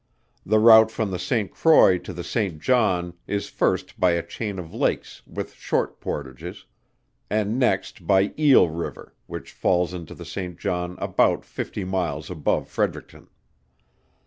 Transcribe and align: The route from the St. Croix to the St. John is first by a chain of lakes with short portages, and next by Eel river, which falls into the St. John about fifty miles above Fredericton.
The 0.43 0.57
route 0.57 0.89
from 0.89 1.11
the 1.11 1.19
St. 1.19 1.51
Croix 1.51 1.99
to 1.99 2.11
the 2.11 2.23
St. 2.23 2.59
John 2.59 3.13
is 3.27 3.49
first 3.49 3.99
by 3.99 4.13
a 4.13 4.25
chain 4.25 4.57
of 4.57 4.73
lakes 4.73 5.21
with 5.27 5.53
short 5.53 5.99
portages, 6.01 6.65
and 7.29 7.59
next 7.59 8.07
by 8.07 8.33
Eel 8.35 8.67
river, 8.67 9.13
which 9.27 9.51
falls 9.51 9.93
into 9.93 10.15
the 10.15 10.25
St. 10.25 10.57
John 10.57 10.95
about 10.99 11.45
fifty 11.45 11.83
miles 11.83 12.31
above 12.31 12.67
Fredericton. 12.67 13.27